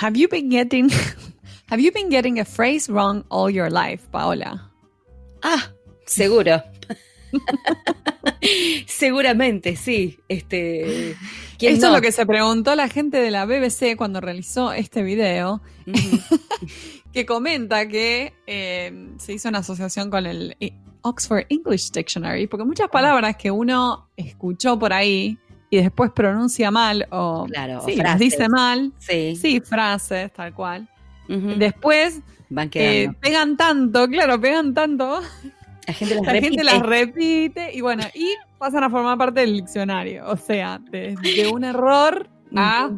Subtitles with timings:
[0.00, 0.90] Have you been getting
[1.70, 4.70] Have you been getting a phrase wrong all your life, Paola?
[5.42, 5.72] Ah,
[6.04, 6.62] seguro.
[8.86, 10.18] Seguramente, sí.
[10.28, 11.10] Este,
[11.58, 15.62] Esto es lo que se preguntó la gente de la BBC cuando realizó este video,
[17.12, 20.56] que comenta que eh, se hizo una asociación con el
[21.02, 25.38] Oxford English Dictionary, porque muchas palabras que uno escuchó por ahí
[25.70, 29.60] y después pronuncia mal o, las dice mal, sí.
[29.64, 30.88] frases, tal cual.
[31.28, 35.20] Después Van eh, pegan tanto, claro, pegan tanto
[35.86, 36.48] la gente las la repite.
[36.48, 40.26] Gente las repite y bueno, y pasan a formar parte del diccionario.
[40.28, 42.90] O sea, desde un error a,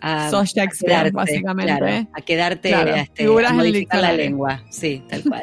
[0.00, 2.08] a Shakespeare, básicamente.
[2.12, 4.62] a quedarte a, este, a modificar la lengua.
[4.70, 5.42] Sí, tal cual.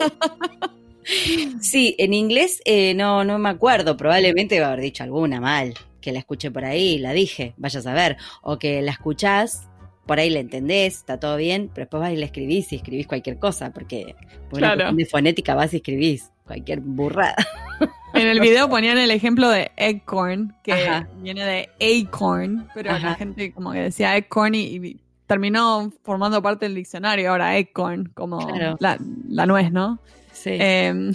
[1.62, 3.98] sí, en inglés eh, no, no me acuerdo.
[3.98, 5.74] Probablemente va a haber dicho alguna mal.
[6.04, 8.18] Que la escuché por ahí, la dije, vaya a saber.
[8.42, 9.70] O que la escuchás
[10.06, 13.08] por ahí la entendés, está todo bien, pero después vas y la escribís y escribís
[13.08, 14.16] cualquier cosa, porque
[14.50, 14.62] por
[14.96, 17.36] de fonética vas y escribís cualquier burrada.
[18.16, 20.76] En el video ponían el ejemplo de eggcorn, que
[21.18, 26.76] viene de acorn, pero la gente como que decía eggcorn y, terminó formando parte del
[26.76, 28.48] diccionario ahora eggcorn, como
[28.80, 29.98] la, nuez, ¿no?
[30.32, 30.52] Sí.
[30.60, 31.12] Em,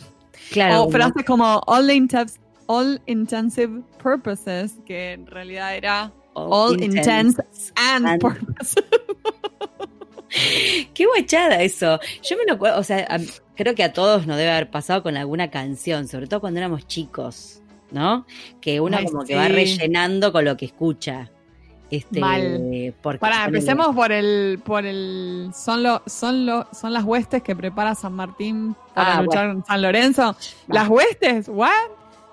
[0.50, 0.84] claro.
[0.84, 1.90] O frases como all,
[2.68, 7.42] all intensive purposes, que en realidad era all, intense,
[7.74, 8.74] and, purposes.
[10.94, 11.98] Qué guachada eso.
[12.22, 13.18] Yo me lo acuerdo, o sea,
[13.56, 16.86] creo que a todos nos debe haber pasado con alguna canción, sobre todo cuando éramos
[16.86, 18.26] chicos, ¿no?
[18.60, 21.30] Que uno como que va rellenando con lo que escucha.
[21.90, 22.94] Este, Mal.
[23.18, 27.94] Para, empecemos por el, por el, son lo, son lo, son las huestes que prepara
[27.94, 30.36] San Martín para ah, luchar en San Lorenzo.
[30.66, 31.70] Las huestes, what?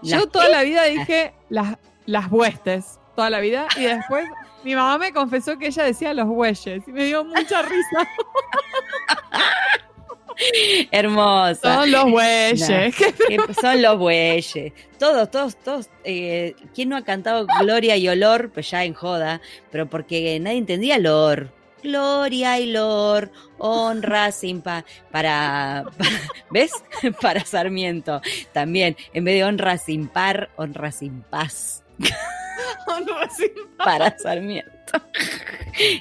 [0.02, 4.28] Yo toda la vida dije las, las huestes, toda la vida, y después
[4.64, 8.10] mi mamá me confesó que ella decía los bueyes y me dio mucha risa.
[10.92, 11.76] Hermosa.
[11.76, 12.96] Son los bueyes.
[13.62, 14.74] son los bueyes.
[15.00, 15.90] Todos, todos, todos.
[16.04, 18.52] Eh, ¿Quién no ha cantado Gloria y Olor?
[18.52, 19.42] Pues ya en joda,
[19.72, 21.54] pero porque nadie entendía Olor.
[21.86, 24.84] Gloria y Lor, honra sin paz.
[25.12, 25.86] Para,
[26.52, 26.72] ¿ves?
[27.22, 28.22] Para Sarmiento.
[28.54, 31.84] También, en vez de honra sin par, honra sin paz.
[32.88, 33.86] honra sin paz.
[33.86, 34.72] Para Sarmiento.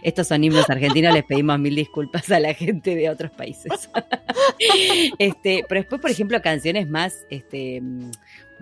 [0.03, 3.91] Estos son himnos argentinos, les pedimos mil disculpas a la gente de otros países.
[5.19, 7.83] este, pero después, por ejemplo, canciones más, este,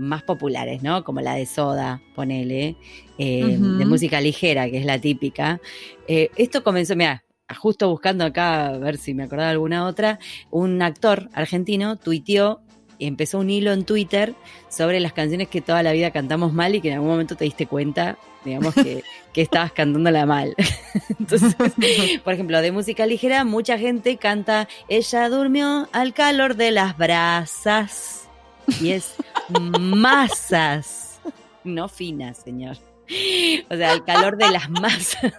[0.03, 1.05] más populares, ¿no?
[1.05, 2.77] Como la de Soda, ponele,
[3.19, 5.61] eh, de música ligera, que es la típica.
[6.09, 7.25] Eh, esto comenzó, mira,
[7.57, 10.19] justo buscando acá, a ver si me acordaba alguna otra,
[10.51, 12.61] un actor argentino tuiteó
[13.07, 14.35] empezó un hilo en Twitter
[14.69, 17.45] sobre las canciones que toda la vida cantamos mal y que en algún momento te
[17.45, 19.03] diste cuenta, digamos, que,
[19.33, 20.55] que estabas cantándola mal.
[21.19, 21.57] Entonces,
[22.23, 28.29] por ejemplo, de música ligera, mucha gente canta Ella durmió al calor de las brasas.
[28.81, 29.15] Y es
[29.61, 31.21] masas,
[31.65, 32.77] no finas, señor.
[33.69, 35.33] O sea, al calor de las masas.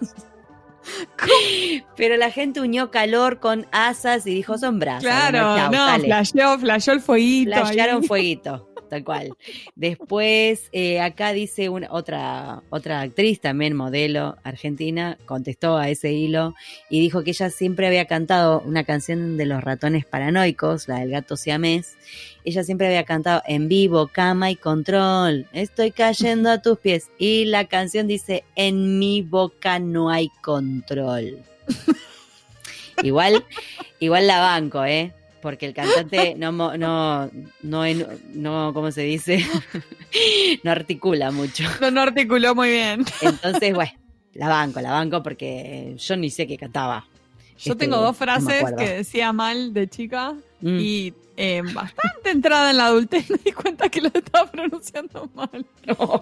[1.96, 5.04] Pero la gente unió calor con asas y dijo son brasas.
[5.04, 7.52] Claro, no, flasheó, flasheó el fueguito.
[7.52, 9.38] Flashearon fueguito, tal cual.
[9.76, 16.54] Después, eh, acá dice una, otra, otra actriz, también modelo argentina, contestó a ese hilo
[16.90, 21.12] y dijo que ella siempre había cantado una canción de los ratones paranoicos, la del
[21.12, 21.98] gato siamés,
[22.46, 27.10] ella siempre había cantado en vivo, cama y control, estoy cayendo a tus pies.
[27.18, 31.40] Y la canción dice, en mi boca no hay control.
[33.04, 33.46] igual,
[34.00, 35.14] igual la banco, ¿eh?
[35.42, 37.30] Porque el cantante no, no, no,
[38.34, 39.46] no, ¿cómo se dice?
[40.64, 41.66] no articula mucho.
[41.82, 43.04] No, no articuló muy bien.
[43.22, 43.92] Entonces, bueno,
[44.34, 47.06] la banco, la banco porque yo ni sé qué cantaba.
[47.64, 50.80] Yo tengo este, dos frases que decía mal de chica mm.
[50.80, 55.66] y eh, bastante entrada en la adultez me di cuenta que lo estaba pronunciando mal.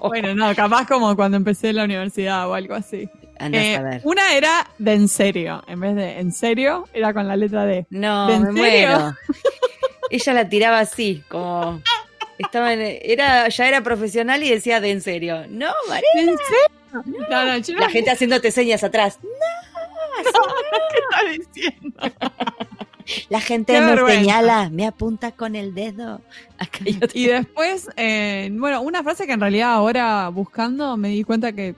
[0.07, 3.09] Bueno, no, capaz como cuando empecé la universidad o algo así.
[3.39, 7.65] Eh, una era de en serio, en vez de en serio, era con la letra
[7.65, 7.87] D.
[7.89, 9.15] No, me muero.
[10.11, 11.81] Ella la tiraba así, como
[12.37, 15.45] estaba era ya era profesional y decía de en serio.
[15.49, 16.09] No, María.
[16.15, 17.27] ¿En serio?
[17.29, 19.19] No, no, la gente haciéndote señas atrás.
[19.23, 19.29] No,
[20.23, 21.99] ¿qué está diciendo?
[23.29, 26.21] La gente me señala, me apunta con el dedo.
[27.13, 31.75] y después, eh, bueno, una frase que en realidad ahora buscando me di cuenta que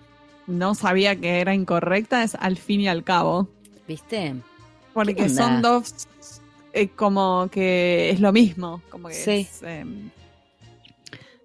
[0.47, 3.47] no sabía que era incorrecta es al fin y al cabo.
[3.87, 4.35] ¿Viste?
[4.93, 6.07] Porque son dos,
[6.73, 8.81] eh, como que es lo mismo.
[8.89, 9.47] Como que sí.
[9.63, 10.09] Em,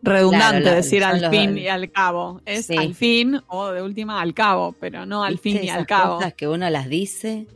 [0.02, 2.40] redundante Claro, decir al los- fin y al cabo.
[2.46, 2.76] Es Sí.
[2.76, 6.16] al fin o de última al cabo, pero no al ¿Viste fin y al cabo.
[6.16, 7.46] cosas que uno las dice.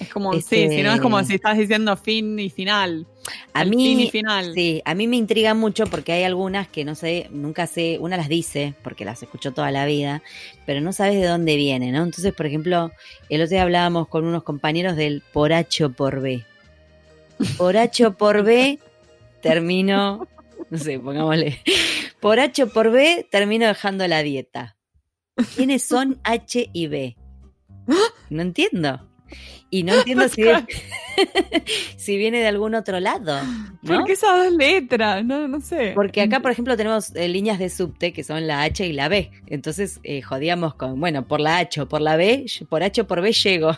[0.00, 3.04] Es como, Este- sí, si no es como si estás diciendo fin y final.
[3.52, 4.54] A Al mí, fin y final.
[4.54, 8.16] sí, a mí me intriga mucho porque hay algunas que no sé, nunca sé, una
[8.16, 10.22] las dice porque las escuchó toda la vida,
[10.66, 12.04] pero no sabes de dónde viene, ¿no?
[12.04, 12.92] Entonces, por ejemplo,
[13.28, 16.44] el otro día hablábamos con unos compañeros del por H por B.
[17.56, 18.78] Por H o por B
[19.40, 20.26] termino,
[20.70, 21.60] no sé, pongámosle,
[22.20, 24.76] por H o por B termino dejando la dieta.
[25.56, 27.16] ¿Quiénes son H y B?
[28.30, 29.08] No entiendo.
[29.70, 30.42] Y no entiendo si,
[31.96, 33.38] si viene de algún otro lado.
[33.82, 33.96] ¿no?
[33.96, 35.24] ¿Por qué esas dos letras?
[35.24, 35.92] No, no sé.
[35.94, 39.08] Porque acá, por ejemplo, tenemos eh, líneas de subte que son la H y la
[39.08, 39.30] B.
[39.46, 43.06] Entonces eh, jodíamos con, bueno, por la H o por la B, por H o
[43.06, 43.76] por B llego.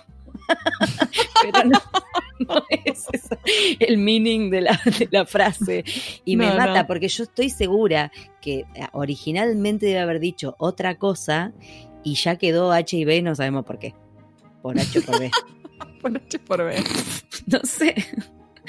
[1.42, 1.80] Pero no,
[2.40, 3.36] no es eso
[3.78, 5.84] el meaning de la, de la frase.
[6.24, 6.86] Y me mata no.
[6.86, 11.52] porque yo estoy segura que eh, originalmente debe haber dicho otra cosa
[12.02, 13.94] y ya quedó H y B, no sabemos por qué.
[14.62, 15.30] Por H por B.
[16.00, 16.82] Por H por B.
[17.46, 17.94] No sé.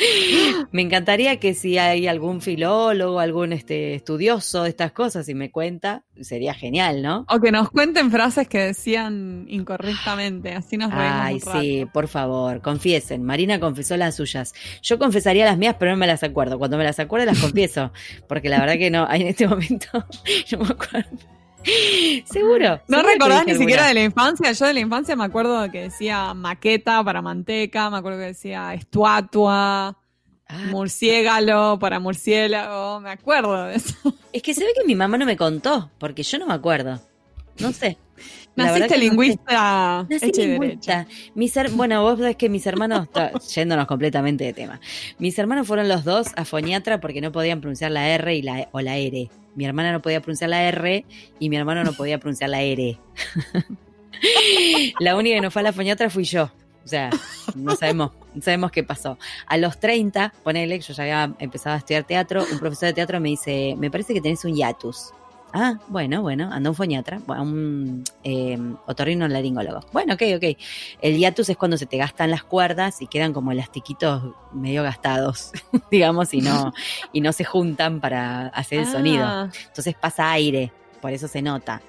[0.71, 5.51] Me encantaría que si hay algún filólogo, algún este, estudioso de estas cosas y me
[5.51, 7.25] cuenta, sería genial, ¿no?
[7.30, 11.62] O que nos cuenten frases que decían incorrectamente, así nos reímos Ay, un rato.
[11.62, 13.24] sí, por favor, confiesen.
[13.24, 14.53] Marina confesó las suyas.
[14.81, 16.57] Yo confesaría las mías, pero no me las acuerdo.
[16.57, 17.92] Cuando me las acuerdo, las confieso.
[18.27, 19.88] Porque la verdad que no, en este momento
[20.51, 21.40] no me acuerdo.
[22.25, 22.81] Seguro.
[22.88, 24.52] No recordás ni siquiera de la infancia.
[24.52, 28.74] Yo de la infancia me acuerdo que decía maqueta para manteca, me acuerdo que decía
[28.74, 29.98] estuatua,
[30.54, 33.00] Ah, murciégalo para murciélago.
[33.00, 33.96] Me acuerdo de eso.
[34.34, 37.00] es que se ve que mi mamá no me contó, porque yo no me acuerdo.
[37.60, 37.98] No sé.
[38.66, 39.10] Naciste que no sé.
[39.10, 41.08] lingüista Nací lingüista.
[41.36, 43.08] Mis her- bueno, vos sabés que mis hermanos,
[43.54, 44.80] yéndonos completamente de tema,
[45.19, 48.68] mis hermanos fueron los dos a foniatra porque no podían pronunciar la R y la,
[48.72, 49.30] o la R.
[49.56, 51.06] Mi hermana no podía pronunciar la R
[51.40, 52.98] y mi hermano no podía pronunciar la R.
[55.00, 56.50] la única que no fue a la foniatra fui yo.
[56.84, 57.12] O sea,
[57.54, 59.18] no sabemos, no sabemos qué pasó.
[59.46, 63.19] A los 30, ponele, yo ya había empezado a estudiar teatro, un profesor de teatro
[63.19, 65.12] me dice, me parece que tenés un hiatus.
[65.53, 69.81] Ah, bueno, bueno, anda un foniatra, bueno, un eh, otorrino laringólogo.
[69.92, 70.57] Bueno, ok, ok.
[71.01, 75.51] El hiatus es cuando se te gastan las cuerdas y quedan como elastiquitos medio gastados,
[75.92, 76.74] digamos, y no,
[77.12, 79.25] y no se juntan para hacer el sonido.
[79.25, 80.71] Ah, Entonces pasa aire,
[81.01, 81.81] por eso se nota.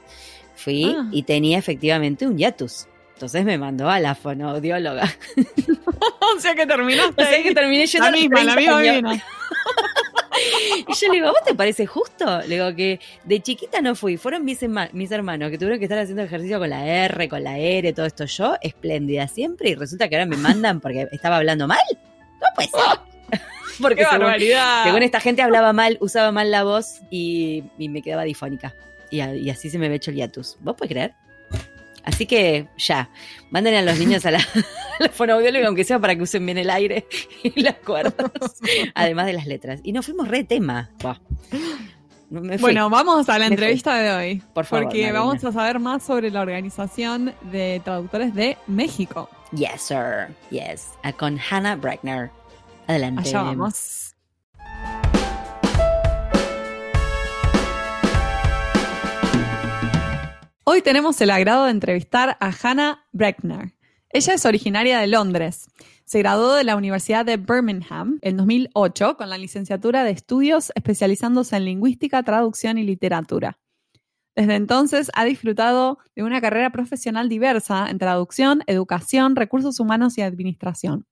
[0.57, 1.07] Fui Ah.
[1.13, 2.87] y tenía efectivamente un hiatus.
[3.15, 5.05] Entonces me mandó a la fonoaudióloga.
[6.37, 7.23] o sea que terminaste.
[7.23, 9.13] O sea que terminé yendo la a misma, la 30 misma.
[10.89, 12.41] Y yo le digo, ¿a ¿vos te parece justo?
[12.43, 15.85] Le digo que de chiquita no fui, fueron mis, herma- mis hermanos que tuvieron que
[15.85, 19.75] estar haciendo ejercicio con la R, con la R, todo esto yo, espléndida siempre, y
[19.75, 21.79] resulta que ahora me mandan porque estaba hablando mal.
[21.91, 23.41] ¿Cómo puede ser?
[23.81, 24.27] Porque según,
[24.85, 28.75] según esta gente hablaba mal, usaba mal la voz y, y me quedaba difónica.
[29.11, 30.57] Y así se me ve hecho el hiatus.
[30.61, 31.15] ¿Vos podés creer?
[32.05, 33.11] Así que ya,
[33.51, 34.39] manden a los niños a la,
[34.99, 37.07] a la fonoaudióloga, aunque sea para que usen bien el aire
[37.43, 38.15] y las cuerdas,
[38.95, 39.81] además de las letras.
[39.85, 40.91] Y nos fuimos re tema.
[41.01, 41.19] Buah.
[42.61, 43.55] Bueno, vamos a la Me fui.
[43.55, 44.43] entrevista de hoy.
[44.55, 45.21] Por favor, Porque Marina.
[45.21, 49.29] vamos a saber más sobre la Organización de Traductores de México.
[49.53, 50.29] Yes, sir.
[50.51, 50.89] Yes.
[51.03, 52.31] Ah, Con Hannah Brackner.
[52.87, 53.29] Adelante.
[53.29, 54.15] Allá vamos.
[60.65, 63.75] Hoy tenemos el agrado de entrevistar a Hannah Breckner.
[64.11, 65.69] Ella es originaria de Londres.
[66.05, 71.57] Se graduó de la Universidad de Birmingham en 2008 con la licenciatura de estudios especializándose
[71.57, 73.59] en lingüística, traducción y literatura.
[74.37, 80.23] Desde entonces ha disfrutado de una carrera profesional diversa en traducción, educación, recursos humanos y
[80.23, 81.09] administración.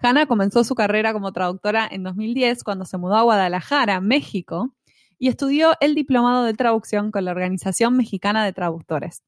[0.00, 4.74] Hannah comenzó su carrera como traductora en 2010 cuando se mudó a Guadalajara, México,
[5.20, 9.22] y estudió el diplomado de traducción con la Organización Mexicana de Traductores.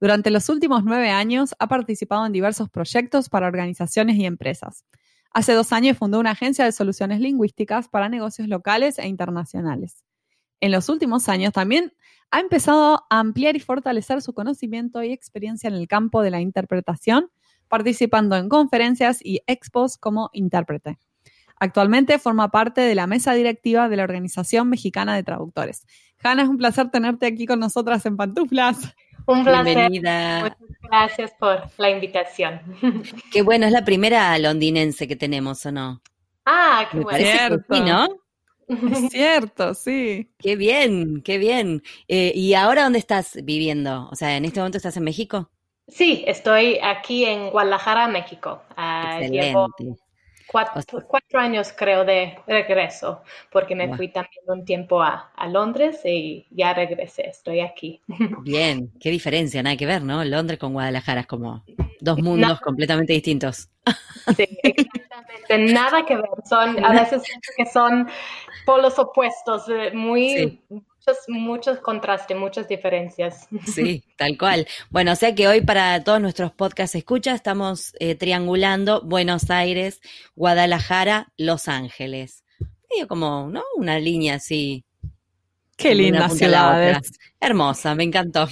[0.00, 4.84] Durante los últimos nueve años ha participado en diversos proyectos para organizaciones y empresas.
[5.32, 10.04] Hace dos años fundó una agencia de soluciones lingüísticas para negocios locales e internacionales.
[10.58, 11.92] En los últimos años también
[12.32, 16.40] ha empezado a ampliar y fortalecer su conocimiento y experiencia en el campo de la
[16.40, 17.30] interpretación,
[17.68, 20.98] participando en conferencias y expos como intérprete.
[21.60, 25.86] Actualmente forma parte de la mesa directiva de la Organización Mexicana de Traductores.
[26.22, 28.94] Hanna, es un placer tenerte aquí con nosotras en Pantuflas.
[29.26, 29.76] Un placer.
[29.76, 30.40] Bienvenida.
[30.40, 32.60] Muchas gracias por la invitación.
[33.32, 36.00] Qué bueno, es la primera londinense que tenemos, ¿o no?
[36.46, 37.18] Ah, qué Me bueno.
[37.18, 37.64] Cierto.
[37.68, 38.08] que sí, ¿no?
[38.66, 40.32] Es cierto, sí.
[40.38, 41.82] Qué bien, qué bien.
[42.08, 44.08] Eh, ¿Y ahora dónde estás viviendo?
[44.10, 45.50] O sea, ¿en este momento estás en México?
[45.88, 48.62] Sí, estoy aquí en Guadalajara, México.
[48.76, 50.09] Ah, llevo Excelente.
[50.50, 56.00] Cuatro, cuatro años creo de regreso, porque me fui también un tiempo a, a, Londres
[56.04, 58.00] y ya regresé, estoy aquí.
[58.42, 60.24] Bien, qué diferencia, nada que ver, ¿no?
[60.24, 61.64] Londres con Guadalajara es como
[62.00, 63.68] dos mundos completamente distintos.
[64.36, 67.22] Sí, exactamente, nada que ver, son, a veces
[67.56, 68.08] que son
[68.66, 70.60] polos opuestos, eh, muy...
[71.06, 73.48] Muchos, muchos contrastes, muchas diferencias.
[73.66, 74.66] Sí, tal cual.
[74.90, 80.00] Bueno, o sea que hoy para todos nuestros podcasts escucha estamos eh, triangulando Buenos Aires,
[80.36, 82.44] Guadalajara, Los Ángeles.
[82.90, 83.62] Medio como, ¿no?
[83.76, 84.84] Una línea así.
[85.76, 87.00] Qué linda ciudad.
[87.40, 88.46] Hermosa, me encantó.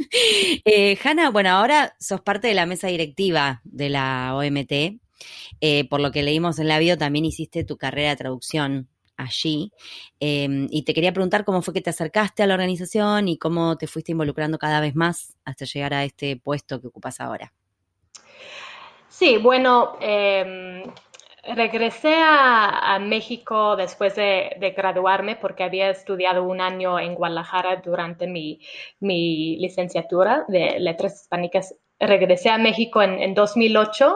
[0.64, 4.98] eh, Hanna, bueno, ahora sos parte de la mesa directiva de la OMT.
[5.60, 8.88] Eh, por lo que leímos en la bio, también hiciste tu carrera de traducción
[9.22, 9.72] allí.
[10.20, 13.76] Em, y te quería preguntar cómo fue que te acercaste a la organización y cómo
[13.76, 17.52] te fuiste involucrando cada vez más hasta llegar a este puesto que ocupas ahora.
[19.08, 20.82] Sí, bueno, em,
[21.54, 28.58] regresé a, México después de, graduarme porque había estudiado un año en Guadalajara durante mi,
[29.00, 31.74] licenciatura de letras hispánicas.
[31.98, 34.14] Regresé a México en, en 2008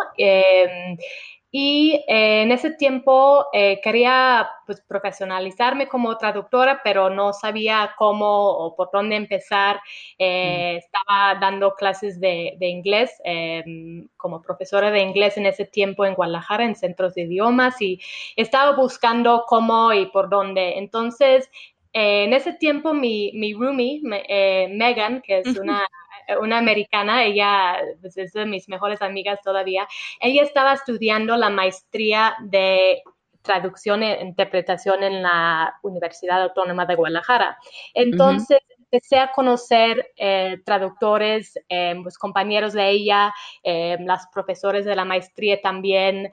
[1.58, 8.26] y eh, en ese tiempo eh, quería pues, profesionalizarme como traductora, pero no sabía cómo
[8.26, 9.80] o por dónde empezar.
[10.18, 10.76] Eh, mm.
[10.76, 16.12] Estaba dando clases de, de inglés em, como profesora de inglés en ese tiempo en
[16.12, 18.02] Guadalajara, en centros de idiomas, y
[18.36, 20.76] estaba buscando cómo y por dónde.
[20.76, 21.48] Entonces,
[21.98, 25.86] en ese tiempo mi, mi roomie, Megan, que es una
[26.40, 29.86] una americana, ella pues, es de mis mejores amigas todavía,
[30.20, 33.02] ella estaba estudiando la maestría de
[33.42, 37.58] traducción e interpretación en la Universidad Autónoma de Guadalajara.
[37.94, 38.58] Entonces,
[38.90, 45.04] empecé a conocer eh, traductores, eh, pues, compañeros de ella, eh, las profesores de la
[45.04, 46.32] maestría también,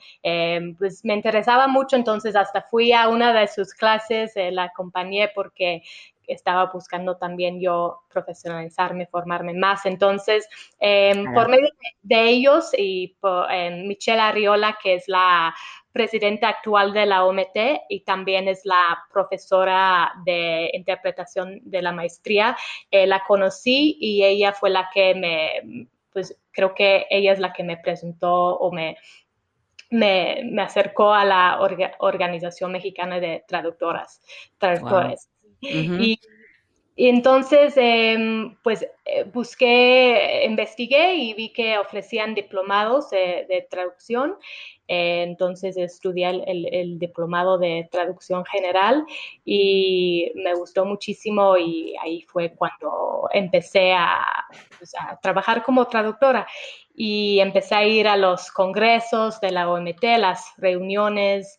[0.77, 5.81] pues me interesaba mucho, entonces hasta fui a una de sus clases, la acompañé porque
[6.27, 9.85] estaba buscando también yo profesionalizarme, formarme más.
[9.85, 10.47] Entonces,
[10.79, 11.67] por medio
[12.01, 13.47] de, ellos y por
[13.85, 15.53] Michelle Arriola, que es la
[15.93, 22.57] presidenta actual de la OMT y también es la profesora de interpretación de la maestría.
[22.91, 27.53] Eh, la conocí y ella fue la que me, pues creo que ella es la
[27.53, 28.97] que me presentó o me,
[29.91, 31.59] me, acercó a la
[31.99, 34.21] Organización Mexicana de Traductoras,
[34.57, 35.29] Traductores.
[35.61, 36.19] y,
[36.95, 44.37] entonces, em, pues eh, busqué, investigué y vi que ofrecían diplomados de traducción
[44.87, 49.05] eh, entonces estudié el, diplomado de traducción general
[49.45, 54.25] y me gustó muchísimo y ahí fue cuando empecé a,
[54.77, 56.45] pues, trabajar como traductora
[56.93, 61.57] y empecé a ir a los congresos de la OMT, las reuniones.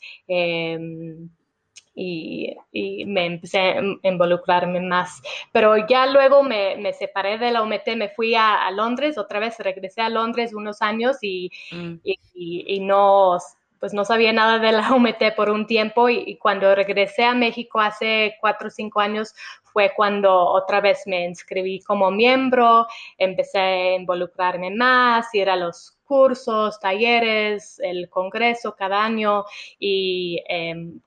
[1.96, 5.22] Em, y, me empecé a involucrarme más.
[5.52, 10.00] Pero ya luego me, separé de la OMT, me fui a, Londres, otra vez regresé
[10.00, 11.94] a Londres unos años y, mm.
[12.34, 13.38] y, no,
[13.78, 17.80] pues no sabía nada de la OMT por un tiempo y, cuando regresé a México
[17.80, 19.34] hace cuatro o cinco años
[19.72, 22.86] fue cuando otra vez me inscribí como miembro,
[23.18, 29.44] empecé a involucrarme más, ir a los cursos, talleres, el congreso cada año
[29.78, 31.00] y em,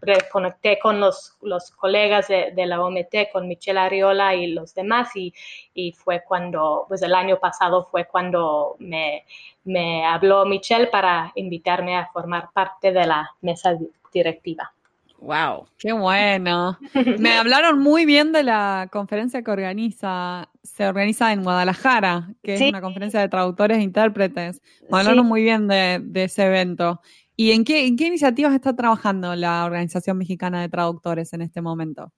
[0.00, 5.32] reconecté con los, los colegas de, la OMT, con Michelle Ariola y los demás y,
[5.74, 9.24] y, fue cuando, pues el año pasado fue cuando me,
[9.64, 13.76] me habló Michelle para invitarme a formar parte de la mesa
[14.12, 14.72] directiva.
[15.20, 15.66] Wow.
[15.78, 16.78] Qué bueno.
[17.18, 22.60] Me hablaron muy bien de la conferencia que organiza, se organiza en Guadalajara, que es
[22.60, 24.62] una conferencia de traductores e intérpretes.
[24.88, 27.00] Me hablaron muy bien de, ese evento.
[27.36, 31.60] ¿Y en qué, en qué iniciativas está trabajando la Organización Mexicana de Traductores en este
[31.60, 32.12] momento?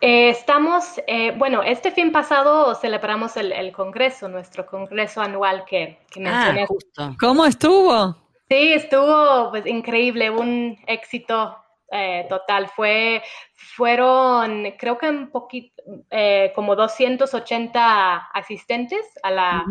[0.00, 6.20] Eh, estamos, eh, bueno, este fin pasado celebramos el, congreso, nuestro congreso anual que, que
[6.20, 6.66] ah, mencioné.
[6.66, 7.16] justo.
[7.18, 8.16] ¿Cómo estuvo?
[8.48, 11.56] Sí, estuvo pues, increíble, un éxito
[11.90, 12.68] eh, total.
[12.68, 13.22] Fue,
[13.54, 19.64] fueron, creo que un poquito, eh, como 280 asistentes a la,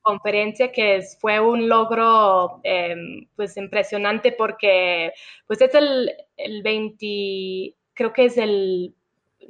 [0.00, 5.12] conferencia, que fue un logro em, pues impresionante porque
[5.46, 8.94] pues es el, el 20, creo que es el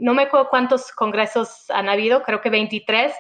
[0.00, 3.12] no me acuerdo cuántos congresos han habido, creo que 23,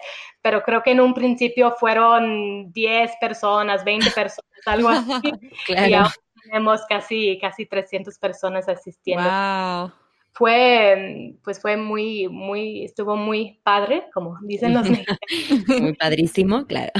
[0.42, 5.32] pero creo que en un principio fueron 10 personas, 20 personas, algo así.
[5.66, 6.08] claro
[6.48, 9.92] tenemos casi, casi 300 personas asistiendo.
[10.32, 14.86] Fue, pues fue muy, muy, estuvo muy padre, como dicen los
[15.80, 16.92] Muy padrísimo, claro.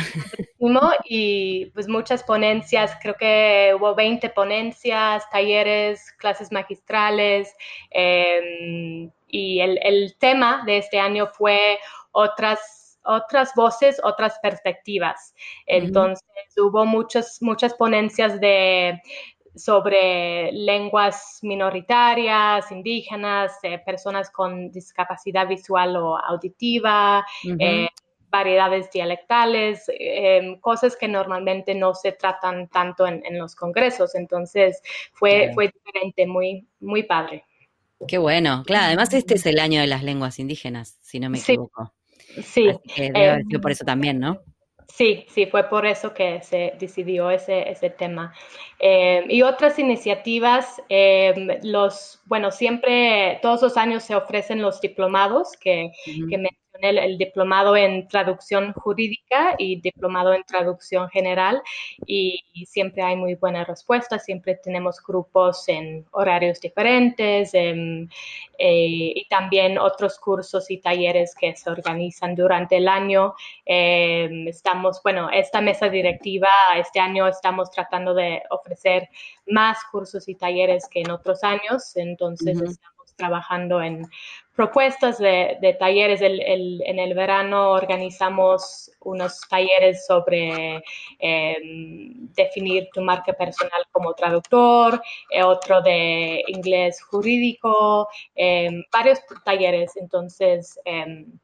[1.04, 7.54] y pues muchas ponencias, creo que hubo 20 ponencias, talleres, clases magistrales
[7.90, 11.78] em, y el, el, tema de este año fue
[12.10, 15.32] otras, otras voces, otras perspectivas.
[15.66, 16.26] Entonces
[16.56, 19.00] hubo muchas, muchas ponencias de
[19.58, 27.26] sobre lenguas minoritarias, indígenas, eh, personas con discapacidad visual o auditiva,
[27.58, 27.88] eh,
[28.30, 34.14] variedades dialectales, em, cosas que normalmente no se tratan tanto en, los congresos.
[34.14, 37.44] Entonces fue, fue diferente, muy, muy padre.
[38.06, 38.62] Qué bueno.
[38.64, 41.92] Claro, además este es el año de las lenguas indígenas, si no me equivoco.
[42.42, 42.70] Sí.
[43.60, 44.40] por eso también, ¿no?
[44.98, 48.34] Sí, sí, fue por eso que se decidió ese, ese tema.
[48.80, 55.52] Eh, y otras iniciativas, eh, los, bueno, siempre, todos los años se ofrecen los diplomados
[55.56, 56.36] que, que
[56.80, 61.62] el, diplomado en traducción jurídica y diplomado en traducción general
[62.06, 68.08] y, siempre hay muy buena respuesta, siempre tenemos grupos en horarios diferentes em,
[68.58, 73.34] eh, y también otros cursos y talleres que se organizan durante el año.
[73.64, 79.08] Em, estamos, bueno, esta mesa directiva, este año estamos tratando de ofrecer
[79.46, 84.06] más cursos y talleres que en otros años, entonces estamos trabajando en
[84.58, 86.20] propuestas de, talleres.
[86.20, 90.82] en el verano organizamos unos talleres sobre
[91.20, 95.00] em, definir tu marca personal como traductor,
[95.30, 99.96] eh, otro de inglés jurídico, em, varios talleres.
[99.96, 101.38] Entonces, em,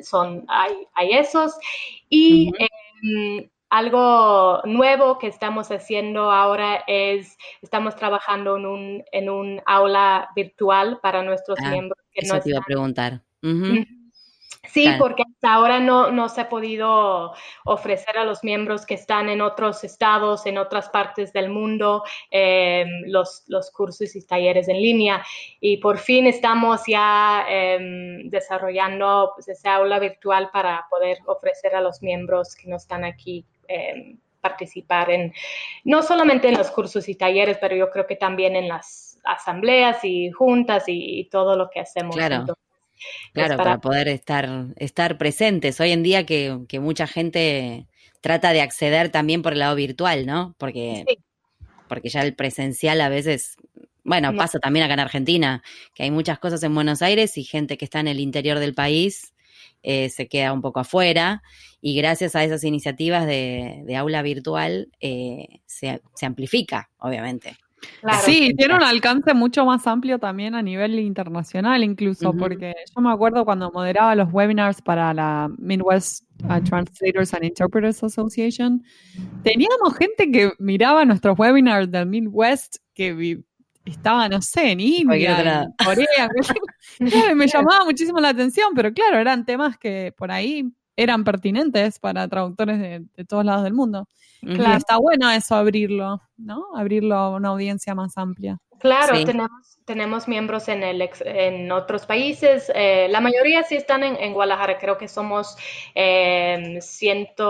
[0.00, 1.58] son, hay, hay, esos.
[2.08, 2.52] Y
[3.70, 11.00] algo nuevo que estamos haciendo ahora es, estamos trabajando en un, en un aula virtual
[11.02, 11.98] para nuestros ah, miembros.
[12.18, 13.22] Que eso te iba a preguntar.
[14.66, 17.32] Sí, porque hasta ahora no, no se ha podido
[17.64, 22.88] ofrecer a los miembros que están en otros estados, en otras partes del mundo, em,
[23.06, 25.24] los, los, cursos y talleres en línea.
[25.60, 31.80] Y por fin estamos ya em, desarrollando pues, esa aula virtual para poder ofrecer a
[31.80, 35.32] los miembros que no están aquí em, participar en,
[35.84, 40.04] no solamente en los cursos y talleres, pero yo creo que también en las asambleas
[40.04, 42.16] y juntas y, todo lo que hacemos.
[42.16, 42.46] Claro.
[43.32, 43.78] Claro, para...
[43.78, 45.80] poder estar, estar presentes.
[45.80, 47.86] Hoy en día que, mucha gente
[48.20, 50.56] trata de acceder también por el lado virtual, ¿no?
[50.58, 51.04] Porque,
[51.88, 53.56] porque ya el presencial a veces,
[54.02, 55.62] bueno, pasa también acá en Argentina,
[55.94, 58.74] que hay muchas cosas en Buenos Aires y gente que está en el interior del
[58.74, 59.32] país
[59.82, 61.42] eh, se queda un poco afuera
[61.80, 67.56] y gracias a esas iniciativas de, aula virtual eh, se, se amplifica, obviamente.
[68.24, 73.12] Sí, tiene un alcance mucho más amplio también a nivel internacional incluso, porque yo me
[73.12, 78.82] acuerdo cuando moderaba los webinars para la Midwest uh, Translators and Interpreters Association,
[79.42, 83.40] teníamos gente que miraba nuestros webinars del Midwest que
[83.84, 86.28] estaba, no sé, en India, en Corea,
[87.34, 92.26] me llamaba muchísimo la atención, pero claro, eran temas que por ahí eran pertinentes para
[92.26, 94.08] traductores de, todos lados del mundo.
[94.40, 96.64] Claro, está bueno eso abrirlo, ¿no?
[96.74, 98.58] Abrirlo a una audiencia más amplia.
[98.80, 102.70] Claro, tenemos, tenemos miembros en, el en otros países.
[102.74, 104.78] Eh, la mayoría sí están en, Guadalajara.
[104.78, 105.56] Creo que somos
[105.94, 107.44] eh, 112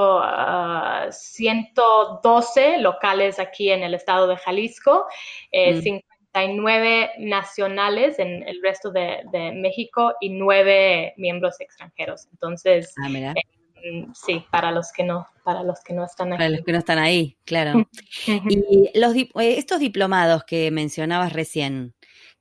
[2.66, 5.06] ah, locales aquí en el estado de Jalisco.
[5.50, 9.22] Eh, mm nueve nacionales en el resto de,
[9.54, 12.28] México y nueve miembros extranjeros.
[12.32, 13.34] Entonces, ah,
[13.82, 16.38] eh, sí, para los que no, para los que no están ahí.
[16.38, 17.88] Para los que no están ahí, claro.
[18.26, 21.94] y los, eh, estos diplomados que mencionabas recién,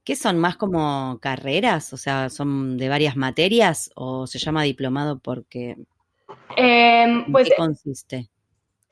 [0.04, 1.93] ¿qué son más como carreras?
[1.93, 5.76] O sea, ¿son de varias materias o se llama diplomado porque...
[6.56, 8.30] Em, pues, ¿Qué consiste?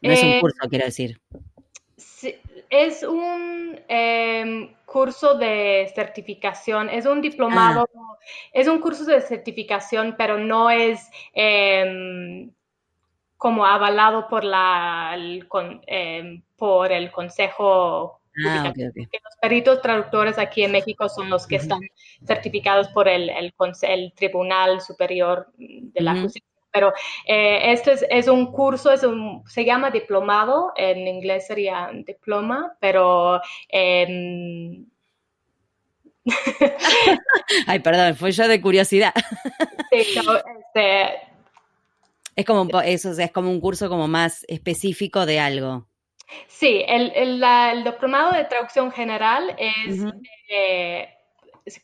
[0.02, 1.20] No es un eh, curso, quiero decir.
[2.70, 8.18] Es un em, curso de certificación, es un diplomado, ah.
[8.54, 12.52] es un curso de certificación, pero no es em,
[13.38, 15.48] como avalado por, la, el,
[15.88, 18.22] em, por el Consejo.
[18.46, 21.80] Ah, los peritos traductores aquí en México son los que están
[22.26, 26.94] certificados por el, el, el Tribunal Superior de la Justicia pero
[27.26, 32.76] eh, esto es, es, un curso, es un, se llama diplomado, en inglés sería diploma,
[32.82, 33.40] pero...
[37.68, 39.14] Ay, perdón, fue yo de curiosidad.
[39.92, 40.42] Este,
[42.36, 45.88] es como eso, es como un curso como más específico de algo.
[46.48, 50.04] Sí, el, el, diplomado de traducción general es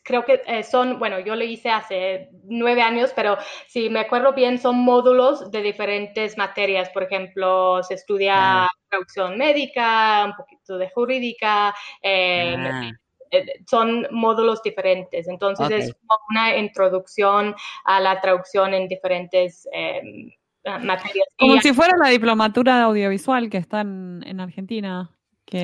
[0.02, 4.32] creo que eh, son, bueno, yo lo hice hace nueve años, pero si me acuerdo
[4.32, 6.88] bien, son módulos de diferentes materias.
[6.90, 12.90] Por ejemplo, se estudia traducción médica, un poquito de jurídica, eh, ah.
[13.30, 15.26] eh, son módulos diferentes.
[15.26, 20.30] Entonces es como una introducción a la traducción en diferentes em,
[20.64, 21.26] materias.
[21.38, 25.10] Como si fuera la diplomatura audiovisual que está en Argentina.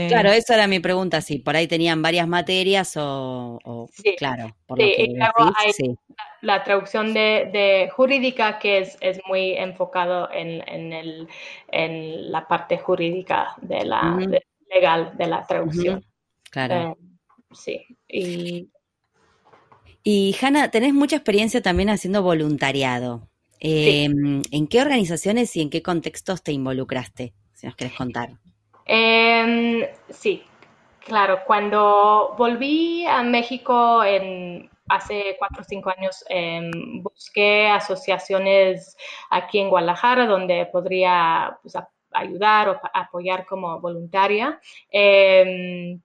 [0.08, 5.14] Claro, esa era mi pregunta, si por ahí tenían varias materias o, claro, por sí,
[6.42, 11.28] La, traducción de, jurídica que es, es muy enfocado en, en, el,
[11.72, 14.18] en, la parte jurídica de la
[14.74, 16.04] legal de la traducción.
[16.50, 16.74] Claro.
[16.74, 16.94] Eh,
[17.52, 17.86] sí.
[18.06, 18.68] Y,
[20.02, 23.28] y Hanna, tenés mucha experiencia también haciendo voluntariado.
[23.60, 27.32] Em, ¿En qué organizaciones y en qué contextos te involucraste?
[27.54, 28.38] Si nos querés contar.
[28.88, 30.42] Em, sí,
[31.00, 31.40] claro.
[31.46, 34.00] Cuando volví a México
[34.88, 38.96] hace cuatro o cinco años, em, busqué asociaciones
[39.30, 41.74] aquí en Guadalajara donde podría pues,
[42.12, 44.58] ayudar o apoyar como voluntaria.
[44.90, 46.00] Em,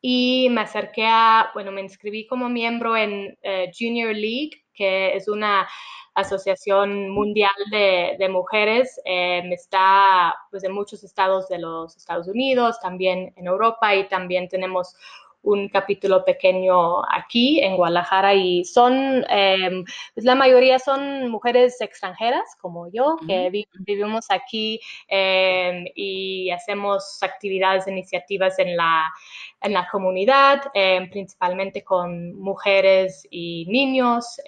[0.00, 5.28] y me acerqué a, bueno, me inscribí como miembro en eh, Junior League, que es
[5.28, 5.68] una
[6.14, 13.32] Asociación Mundial de, Mujeres, eh, está pues, en muchos estados de los Estados Unidos, también
[13.36, 14.96] en Europa y también tenemos
[15.44, 22.56] un capítulo pequeño aquí en Guadalajara y son, em, pues la mayoría son mujeres extranjeras
[22.60, 23.50] como yo, que
[23.80, 29.12] vivimos aquí em, y hacemos actividades, iniciativas en la,
[29.60, 34.40] en la comunidad, em, principalmente con mujeres y niños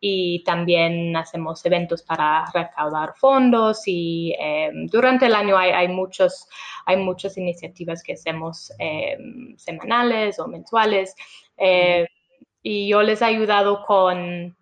[0.00, 6.48] y también hacemos eventos para recaudar fondos y em, durante el año hay, muchos,
[6.86, 11.14] hay muchas iniciativas que hacemos em, semanales o mensuales
[11.56, 12.06] em,
[12.62, 14.56] y yo les he ayudado con,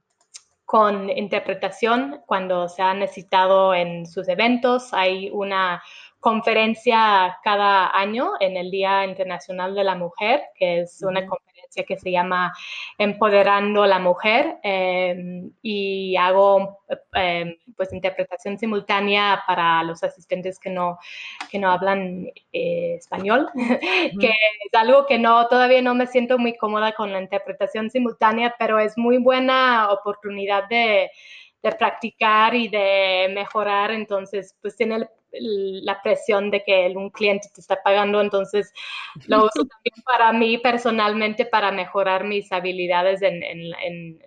[0.64, 4.92] con interpretación cuando se ha necesitado en sus eventos.
[4.92, 5.82] Hay una
[6.20, 11.98] conferencia cada año en el Día Internacional de la Mujer, que es una conferencia que
[11.98, 12.52] se llama
[12.98, 16.78] Empoderando la Mujer em, y hago
[17.12, 20.98] em, pues interpretación simultánea para los asistentes que no,
[21.50, 23.48] que no hablan eh, español,
[24.20, 28.54] que es algo que no, todavía no me siento muy cómoda con la interpretación simultánea,
[28.58, 31.10] pero es muy buena oportunidad de
[31.62, 37.60] de practicar y de mejorar, entonces pues tiene la presión de que un cliente te
[37.60, 38.72] está pagando, entonces
[39.26, 43.40] lo uso también para mí personalmente para mejorar mis habilidades en,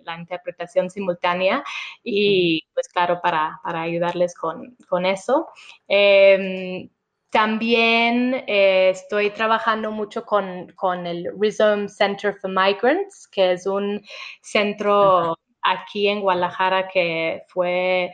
[0.04, 1.62] la interpretación simultánea
[2.02, 5.48] y pues claro, para, ayudarles con, eso.
[5.88, 6.88] Em,
[7.30, 14.02] también eh, estoy trabajando mucho con, con, el Rhythm Center for Migrants, que es un
[14.42, 18.12] centro aquí en Guadalajara que fue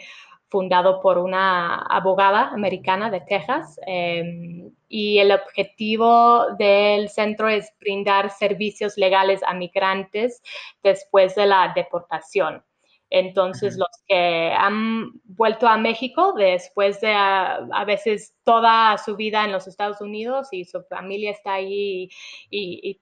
[0.48, 3.78] fundado por una abogada americana de Texas.
[3.86, 10.42] Em, y el objetivo del centro es brindar servicios legales a migrantes
[10.82, 12.62] después de la deportación.
[13.08, 19.52] Entonces, los que han vuelto a México después de a, veces toda su vida en
[19.52, 22.08] los Estados Unidos y su familia está ahí
[22.50, 23.00] y,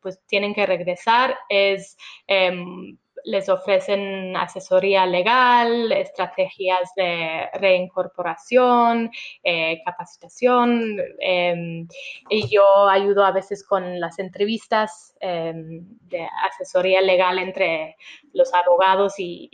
[0.00, 9.10] pues tienen que regresar, es em, les ofrecen asesoría legal, estrategias de reincorporación,
[9.42, 11.86] eh, capacitación, em,
[12.28, 17.96] y yo ayudo a veces con las entrevistas em, de asesoría legal entre
[18.32, 19.48] los abogados y,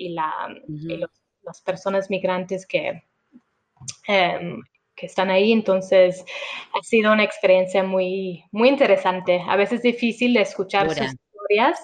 [1.43, 3.05] las personas migrantes que,
[4.09, 4.61] em,
[4.97, 5.53] que están ahí.
[5.53, 6.25] Entonces,
[6.75, 9.43] ha sido una experiencia muy, muy interesante.
[9.47, 11.79] A veces difícil de escuchar sus historias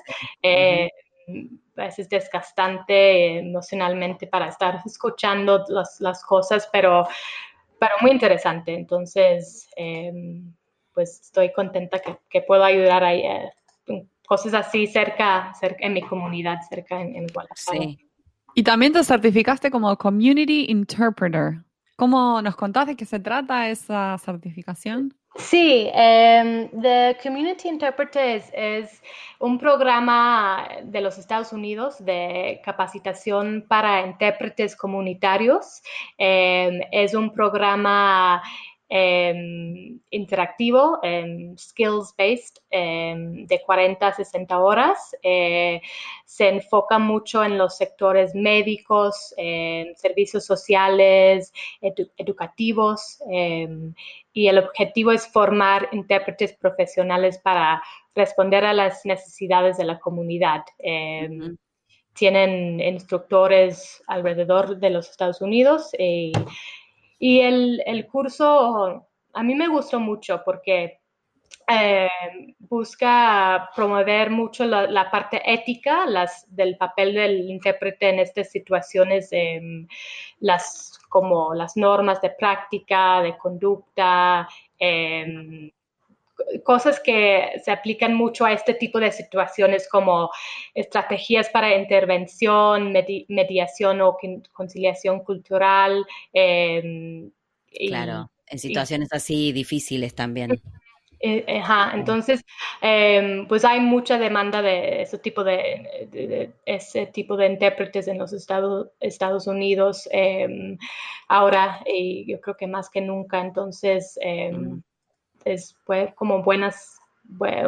[1.77, 7.07] a veces desgastante emocionalmente para estar escuchando las, cosas, pero,
[7.79, 8.75] pero muy interesante.
[8.75, 10.55] Entonces, em,
[10.93, 13.53] pues estoy contenta que, puedo ayudar a eh,
[14.27, 17.97] cosas así cerca, en mi comunidad, cerca en, en Guadalajara.
[18.55, 21.65] Y también te certificaste como Community Interpreter.
[21.97, 25.15] ¿Cómo nos contás de qué se trata esa certificación?
[25.37, 29.03] Sí, um, The Community Interpreter es,
[29.39, 35.83] un programa de los Estados Unidos de capacitación para intérpretes comunitarios.
[36.19, 38.43] Em, es un programa
[38.95, 45.17] em, interactivo, em, skills-based, em, de 40 a 60 horas.
[45.23, 45.81] Eh,
[46.27, 49.35] se enfoca mucho en los sectores médicos,
[49.97, 51.53] servicios sociales,
[52.17, 53.19] educativos,
[54.33, 57.83] y el objetivo es formar intérpretes profesionales para
[58.15, 60.63] responder a las necesidades de la comunidad
[62.15, 66.33] tienen instructores alrededor de los Estados Unidos eh,
[67.25, 70.99] y el, curso a mí me gustó mucho porque
[71.69, 72.09] eh,
[72.59, 79.31] busca promover mucho la, parte ética las, del papel del intérprete en estas situaciones,
[80.41, 85.73] las, como las normas de práctica, de conducta, eh,
[86.65, 90.31] cosas que se aplican mucho a este tipo de situaciones como
[90.75, 92.93] estrategias para intervención,
[93.29, 94.17] mediación o
[94.53, 96.05] conciliación cultural.
[96.33, 97.31] Em,
[97.89, 100.61] claro, en situaciones así difíciles también.
[101.25, 101.63] Eh,
[101.95, 102.45] entonces,
[102.81, 108.33] em, pues hay mucha demanda de ese tipo de, ese tipo de intérpretes en los
[108.33, 110.77] Estados, Estados Unidos em,
[111.29, 113.41] ahora y yo creo que más que nunca.
[113.41, 114.81] Entonces, mm
[115.45, 116.99] es, fue como buenas,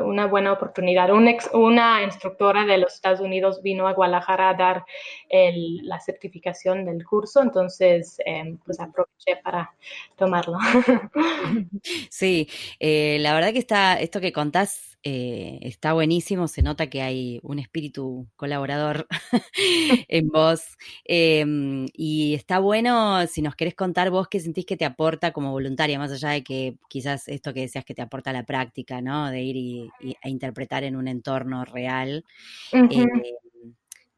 [0.04, 1.10] una buena oportunidad.
[1.10, 4.84] una instructora de los Estados Unidos vino a Guadalajara a dar
[5.30, 9.74] la certificación del curso, entonces em, pues aproveché para
[10.16, 10.58] tomarlo.
[12.10, 17.03] Sí, eh, la verdad que está, esto que contás eh, está buenísimo, se nota que
[17.03, 19.07] hay un espíritu colaborador
[20.09, 20.62] en vos.
[21.05, 25.51] Em, y está bueno si nos querés contar vos qué sentís que te aporta como
[25.51, 29.31] voluntaria, más allá de que quizás esto que decías que te aporta la práctica, ¿no?
[29.31, 29.90] De ir y,
[30.23, 32.25] a interpretar en un entorno real.
[32.73, 33.05] Eh,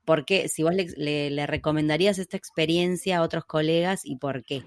[0.05, 0.49] ¿Por qué?
[0.49, 4.63] Si vos le recomendarías esta experiencia a otros colegas y por qué?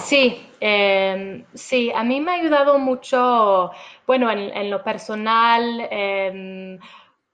[0.00, 3.70] Sí, em, sí, a mí me ha ayudado mucho,
[4.06, 6.78] bueno, en, lo personal, em,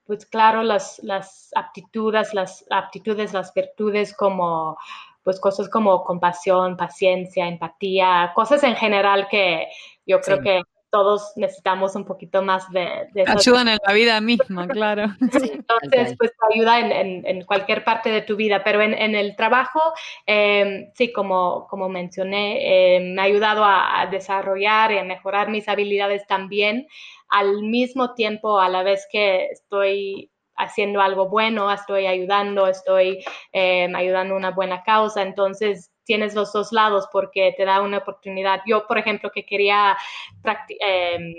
[0.07, 4.79] pues claro, las, las aptitudes, las aptitudes, las virtudes como,
[5.23, 9.69] pues cosas como compasión, paciencia, empatía, cosas en general que
[10.07, 13.09] yo creo que todos necesitamos un poquito más de...
[13.13, 15.05] de Ayudan en la vida misma, claro.
[15.21, 19.81] entonces, pues ayuda en, en, cualquier parte de tu vida, pero en, en el trabajo,
[20.27, 25.69] em, sí, como, como mencioné, em, me ha ayudado a, desarrollar y a mejorar mis
[25.69, 26.87] habilidades también,
[27.29, 33.89] al mismo tiempo, a la vez que estoy haciendo algo bueno, estoy ayudando, estoy eh,
[33.95, 38.63] ayudando a una buena causa, entonces tienes los dos lados porque te da una oportunidad.
[38.67, 39.95] Yo, por ejemplo, que quería
[40.81, 41.35] em,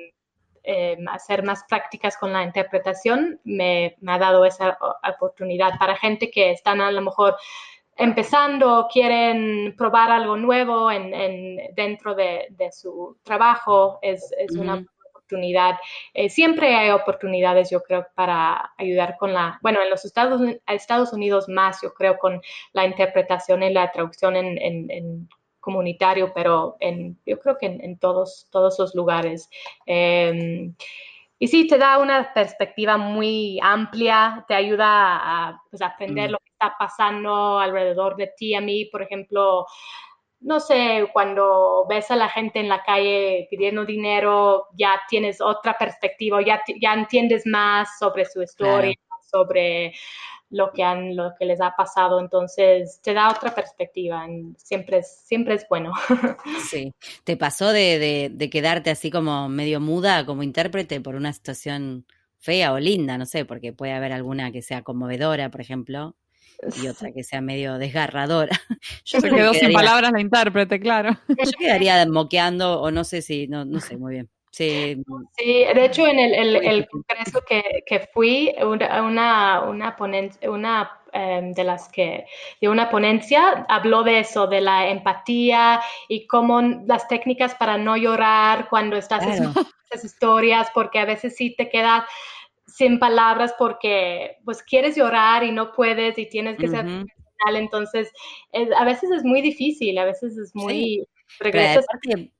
[0.61, 4.77] em, hacer más prácticas con la interpretación, me, ha dado esa
[5.15, 7.35] oportunidad para gente que están a lo mejor
[7.97, 14.85] empezando, quieren probar algo nuevo en, dentro de, su trabajo, es, una
[15.29, 15.75] oportunidad.
[16.13, 21.13] Eh, siempre hay oportunidades, yo creo, para ayudar con la, bueno, en los Estados, Estados
[21.13, 22.41] Unidos más, yo creo, con
[22.73, 28.79] la interpretación y la traducción en, comunitario, pero en, yo creo que en, todos, todos
[28.79, 29.49] los lugares.
[29.85, 30.73] Em,
[31.37, 36.31] y sí, te da una perspectiva muy amplia, te ayuda a pues, aprender mm.
[36.31, 38.55] lo que está pasando alrededor de ti.
[38.55, 39.65] A mí, por ejemplo,
[40.41, 45.77] no sé, cuando ves a la gente en la calle pidiendo dinero, ya tienes otra
[45.77, 48.95] perspectiva, ya, ya entiendes más sobre su historia,
[49.29, 49.93] sobre
[50.49, 54.25] lo que, han, lo que les ha pasado, entonces te da otra perspectiva,
[54.57, 55.91] siempre es, siempre es bueno.
[56.69, 62.05] Sí, ¿te pasó de, de quedarte así como medio muda como intérprete por una situación
[62.37, 63.17] fea o linda?
[63.17, 66.15] No sé, porque puede haber alguna que sea conmovedora, por ejemplo
[66.81, 68.59] y otra que sea medio desgarradora.
[69.05, 71.17] Yo se quedó sin palabras la intérprete, claro.
[71.27, 74.29] Yo quedaría moqueando o no sé si, no, no sé muy bien.
[74.51, 75.01] Sí,
[75.37, 80.91] sí de hecho en el, el, el congreso que, que, fui, una, una, ponencia, una
[81.13, 82.25] em, de las que,
[82.59, 87.95] de una ponencia, habló de eso, de la empatía y cómo las técnicas para no
[87.95, 89.53] llorar cuando estás en
[89.91, 92.05] esas historias, porque a veces sí te quedas
[92.75, 98.11] sin palabras porque pues quieres llorar y no puedes y tienes que ser profesional, entonces
[98.77, 101.05] a veces es muy difícil, a veces es muy...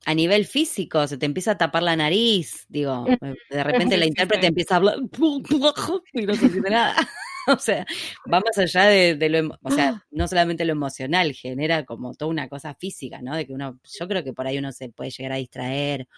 [0.04, 4.06] a nivel físico, se te empieza a tapar la nariz, digo, eh, de repente la
[4.06, 4.96] intérprete empieza a hablar
[6.12, 6.96] y no se siente nada.
[7.48, 7.86] o sea,
[8.32, 12.48] va más allá de, lo, o sea, no solamente lo emocional, genera como toda una
[12.48, 13.36] cosa física, ¿no?
[13.36, 16.08] De que uno, yo creo que por ahí uno se puede llegar a distraer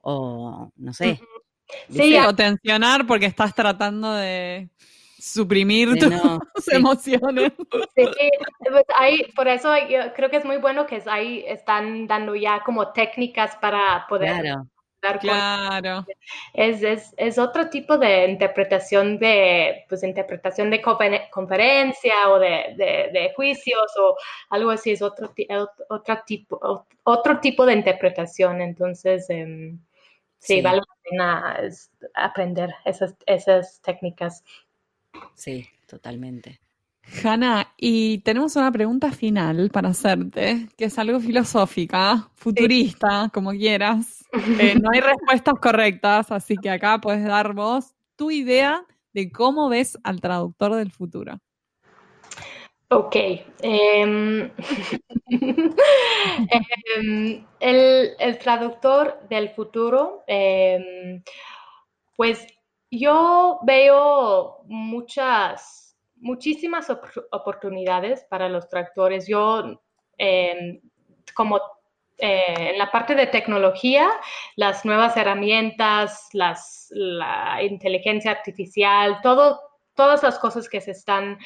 [0.00, 1.20] o, no sé,
[1.88, 4.68] Sí, o tensionar porque estás tratando de,
[5.18, 6.76] suprimir Sí, tus no, sí.
[6.76, 7.52] emociones.
[7.94, 8.04] Sí,
[8.70, 12.62] pues ahí, por eso yo creo que es muy bueno que ahí están dando ya
[12.64, 14.68] como técnicas para poder Claro,
[15.02, 16.06] dar Claro.
[16.54, 22.74] es, es, es otro tipo de interpretación de, pues, interpretación de confer- conferencia o de,
[22.76, 24.16] de, de juicios o
[24.50, 25.32] algo así, es otro,
[25.88, 28.60] otro, tipo, ot- otro tipo de interpretación.
[28.62, 29.78] Entonces, em,
[30.42, 30.60] sí, Sí.
[30.60, 34.42] vale la pena es, aprender esas, esas técnicas.
[35.34, 36.60] sí, totalmente.
[37.24, 44.24] Hanna, y tenemos una pregunta final para hacerte, que es algo filosófica, futurista, como quieras.
[44.58, 49.68] Eh, no hay respuestas correctas, así que acá puedes dar vos tu idea de cómo
[49.68, 51.38] ves al traductor del futuro.
[52.92, 53.16] Ok.
[53.62, 54.50] em,
[56.96, 61.22] em, el, el traductor del futuro, em,
[62.16, 62.46] pues
[62.90, 69.26] yo veo muchas, muchísimas op- oportunidades para los traductores.
[69.26, 69.80] Yo,
[71.34, 71.60] como
[72.18, 74.08] eh, en la parte de tecnología,
[74.56, 79.60] las nuevas herramientas, las, la inteligencia artificial, todo,
[79.94, 81.38] todas las cosas que se están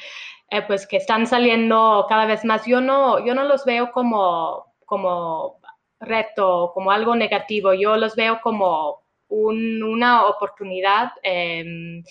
[0.49, 2.65] eh, pues que están saliendo cada vez más.
[2.65, 5.59] Yo no, yo no los veo como, como
[5.99, 7.73] reto, como algo negativo.
[7.73, 12.03] Yo los veo como un- una oportunidad em,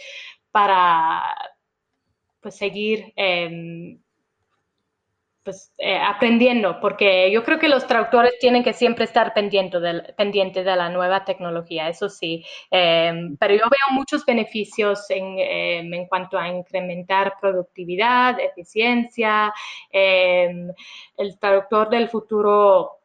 [0.52, 1.34] para
[2.40, 4.00] pues, seguir em,
[5.46, 10.12] pues, eh, aprendiendo, porque yo creo que los traductores tienen que siempre estar pendientes del,
[10.14, 15.94] pendiente de la nueva tecnología, eso sí, Em, pero yo veo muchos beneficios en, em,
[15.94, 19.52] en cuanto a incrementar productividad, eficiencia.
[19.90, 20.72] Em,
[21.16, 22.98] el traductor del futuro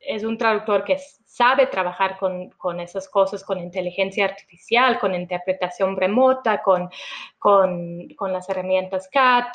[0.00, 5.96] es un traductor que sabe trabajar con, con esas cosas, con inteligencia artificial, con interpretación
[5.96, 6.90] remota, con,
[7.38, 9.46] con, con las herramientas CAT.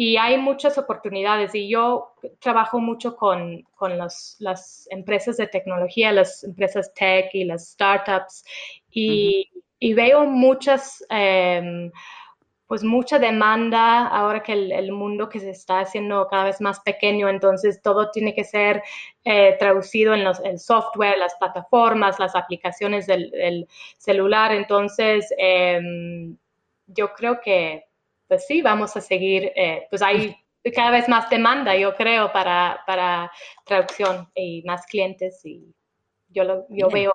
[0.00, 6.12] Y hay muchas oportunidades y yo trabajo mucho con, con los- las empresas de tecnología,
[6.12, 8.44] las empresas tech y las startups
[8.92, 11.90] y, y veo muchas, em,
[12.66, 16.80] pues mucha demanda ahora que el, el mundo que se está haciendo cada vez más
[16.80, 18.82] pequeño, entonces todo tiene que ser
[19.24, 26.36] eh, traducido en los, el software, las plataformas, las aplicaciones del, del celular, entonces em,
[26.86, 27.87] yo creo que
[28.28, 30.36] pues sí, vamos a seguir, eh, pues hay
[30.74, 33.32] cada vez más demanda, yo creo, para, para
[33.64, 35.74] traducción y más clientes y
[36.28, 37.04] yo, lo, yo Bien.
[37.04, 37.12] veo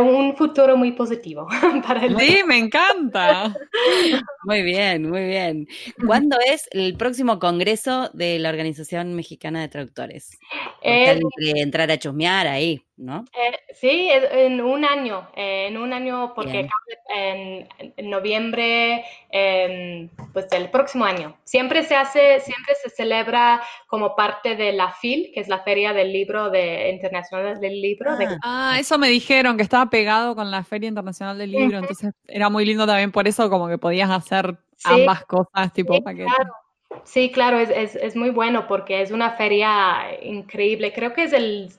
[0.00, 1.46] un futuro muy positivo
[1.86, 3.54] para el Sí, me encanta.
[4.44, 5.68] Muy bien, muy bien.
[6.06, 10.38] ¿Cuándo es el próximo congreso de la Organización Mexicana de Traductores?
[10.80, 13.24] Quiere entrar a chusmear ahí, ¿no?
[13.32, 16.68] Eh, sí, en un año, eh, en un año porque
[17.14, 21.36] en, en noviembre, em, pues del próximo año.
[21.44, 25.92] Siempre se hace, siempre se celebra como parte de la FIL, que es la Feria
[25.92, 28.16] del Libro de, Internacional del Libro.
[28.16, 28.38] de- Ah.
[28.72, 31.78] Ah, eso me dijeron, que estaba pegado con la Feria Internacional del Libro, Ujú.
[31.78, 35.94] entonces era muy lindo también por eso, como que podías hacer Sí, ambas cosas, tipo
[35.94, 36.24] sí, paquete.
[36.24, 36.52] claro.
[37.04, 40.92] Sí, claro, es, es, es muy bueno porque es una feria increíble.
[40.92, 41.70] Creo que es el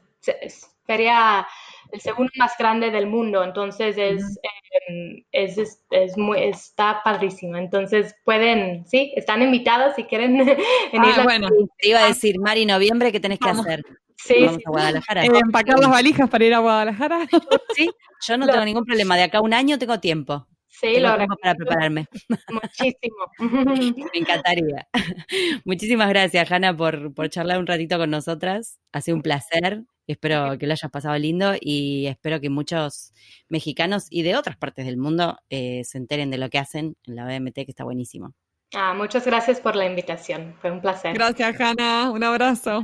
[0.85, 1.47] feria,
[1.91, 4.39] el segundo más grande del mundo, entonces es,
[4.87, 7.57] em, es, es, es muy, está padrísimo.
[7.57, 10.37] Entonces pueden, sí, están invitadas si quieren
[10.93, 11.13] venir.
[11.17, 13.65] Ah, bueno, Te iba a decir, Mari, noviembre, ¿qué tenés que Vamos.
[13.65, 13.83] hacer?
[14.17, 14.63] Sí, Vamos sí.
[14.65, 15.25] a Guadalajara.
[15.25, 17.27] eh, empacar las valijas para ir a Guadalajara.
[17.73, 17.89] Sí,
[18.27, 19.17] yo no Lo- tengo ningún problema.
[19.17, 20.47] De acá a un año tengo tiempo.
[20.67, 22.07] Sí, Tengo lo tiempo para prepararme.
[22.49, 23.15] muchísimo.
[23.39, 24.87] Me encantaría.
[25.65, 28.79] Muchísimas gracias, Hanna, por, por charlar un ratito con nosotras.
[28.91, 29.83] Ha sido un placer.
[30.11, 33.13] Espero que lo hayas pasado lindo y espero que muchos
[33.49, 37.15] mexicanos y de otras partes del mundo eh, se enteren de lo que hacen en
[37.15, 38.33] la BMT, que está buenísimo.
[38.73, 40.55] Ah, muchas gracias por la invitación.
[40.61, 41.13] Fue un placer.
[41.13, 42.11] Gracias, Hanna.
[42.11, 42.83] Un abrazo.